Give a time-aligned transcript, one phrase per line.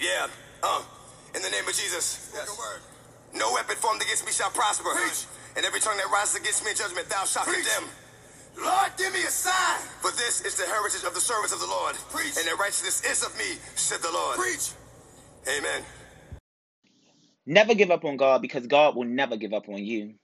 [0.00, 0.28] Yeah,
[0.62, 0.82] uh,
[1.36, 2.32] in the name of Jesus.
[2.34, 2.48] Yes.
[3.34, 4.90] No weapon formed against me shall prosper.
[4.94, 5.26] Preach.
[5.56, 7.66] And every tongue that rises against me in judgment, thou shalt Preach.
[7.66, 7.90] condemn.
[8.64, 9.80] Lord, give me a sign.
[10.00, 11.96] For this is the heritage of the servants of the Lord.
[12.10, 12.34] Preach.
[12.38, 14.38] And the righteousness is of me, said the Lord.
[14.38, 14.72] Preach.
[15.48, 15.82] Amen.
[17.46, 20.14] Never give up on God because God will never give up on you.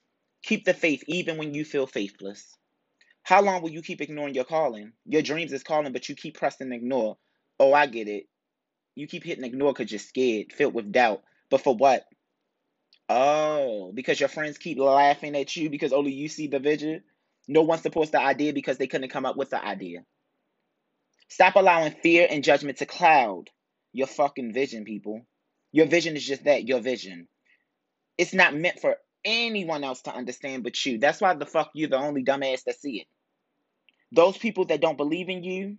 [0.44, 2.46] Keep the faith even when you feel faithless.
[3.24, 4.92] How long will you keep ignoring your calling?
[5.06, 7.16] Your dreams is calling, but you keep pressing ignore.
[7.60, 8.24] Oh, I get it.
[8.96, 11.22] You keep hitting ignore because you're scared, filled with doubt.
[11.50, 12.04] But for what?
[13.08, 17.04] Oh, because your friends keep laughing at you because only you see the vision?
[17.46, 20.04] No one supports the idea because they couldn't come up with the idea.
[21.28, 23.50] Stop allowing fear and judgment to cloud
[23.92, 25.22] your fucking vision, people.
[25.72, 27.28] Your vision is just that, your vision.
[28.18, 30.98] It's not meant for anyone else to understand but you.
[30.98, 33.06] That's why the fuck you're the only dumbass that see it.
[34.12, 35.78] Those people that don't believe in you,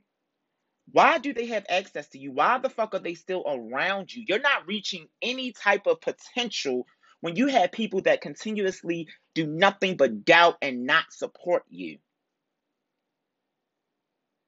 [0.92, 2.32] why do they have access to you?
[2.32, 4.24] Why the fuck are they still around you?
[4.28, 6.88] You're not reaching any type of potential
[7.22, 11.98] when you have people that continuously do nothing but doubt and not support you.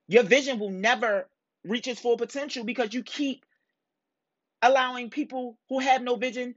[0.08, 1.30] Your vision will never
[1.66, 3.46] reach its full potential because you keep
[4.62, 6.56] allowing people who have no vision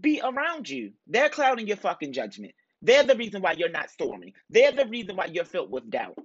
[0.00, 0.92] be around you.
[1.06, 2.54] They're clouding your fucking judgment.
[2.82, 4.32] They're the reason why you're not storming.
[4.50, 6.18] They're the reason why you're filled with doubt.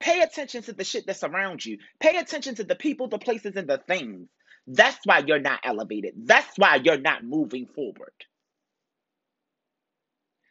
[0.00, 1.78] Pay attention to the shit that's around you.
[2.00, 4.28] Pay attention to the people, the places, and the things.
[4.66, 6.14] That's why you're not elevated.
[6.24, 8.12] That's why you're not moving forward.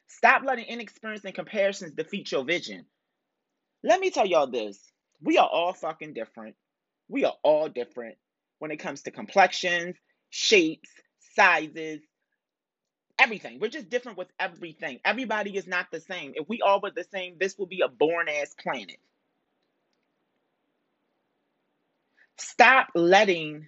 [0.08, 2.86] Stop letting inexperience and comparisons defeat your vision.
[3.84, 4.80] Let me tell y'all this.
[5.22, 6.56] We are all fucking different.
[7.08, 8.18] We are all different
[8.60, 9.96] when it comes to complexions,
[10.30, 10.90] shapes,
[11.36, 12.02] sizes,
[13.20, 13.60] everything.
[13.60, 15.00] We're just different with everything.
[15.06, 16.34] Everybody is not the same.
[16.36, 18.98] If we all were the same, this would be a boring ass planet.
[22.40, 23.68] Stop letting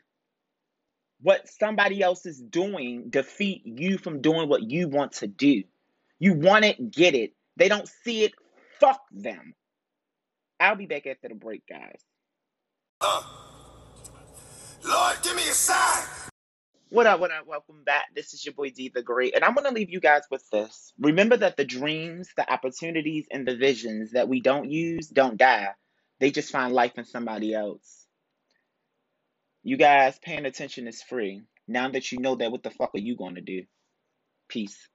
[1.21, 5.63] what somebody else is doing defeat you from doing what you want to do.
[6.19, 7.33] You want it, get it.
[7.57, 8.33] They don't see it,
[8.79, 9.53] fuck them.
[10.59, 12.01] I'll be back after the break, guys.
[13.01, 13.23] Uh,
[14.85, 16.07] Lord, give me a sign.
[16.89, 17.47] What up, what up?
[17.47, 18.05] Welcome back.
[18.15, 20.47] This is your boy D the Great, and I'm going to leave you guys with
[20.51, 20.93] this.
[20.99, 25.69] Remember that the dreams, the opportunities, and the visions that we don't use don't die,
[26.19, 28.00] they just find life in somebody else.
[29.63, 31.41] You guys paying attention is free.
[31.67, 33.63] Now that you know that, what the fuck are you going to do?
[34.49, 34.87] Peace.